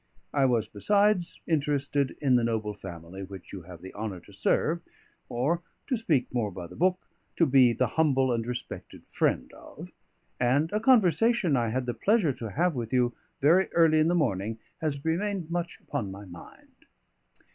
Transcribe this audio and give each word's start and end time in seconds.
I 0.33 0.45
was, 0.45 0.67
besides, 0.67 1.41
interested 1.45 2.17
in 2.19 2.35
the 2.35 2.43
noble 2.43 2.73
family 2.73 3.21
which 3.21 3.53
you 3.53 3.61
have 3.69 3.83
the 3.83 3.93
honour 3.93 4.19
to 4.21 4.33
serve, 4.33 4.81
or 5.29 5.61
(to 5.85 5.95
speak 5.95 6.33
more 6.33 6.49
by 6.49 6.65
the 6.65 6.75
book) 6.75 7.05
to 7.35 7.45
be 7.45 7.71
the 7.71 7.85
humble 7.85 8.31
and 8.33 8.43
respected 8.47 9.03
friend 9.11 9.53
of; 9.53 9.91
and 10.39 10.71
a 10.71 10.79
conversation 10.79 11.55
I 11.55 11.69
had 11.69 11.85
the 11.85 11.93
pleasure 11.93 12.33
to 12.33 12.49
have 12.49 12.73
with 12.73 12.91
you 12.91 13.13
very 13.41 13.71
early 13.73 13.99
in 13.99 14.07
the 14.07 14.15
morning 14.15 14.57
has 14.79 15.05
remained 15.05 15.51
much 15.51 15.79
upon 15.79 16.09
my 16.09 16.25
mind. 16.25 16.87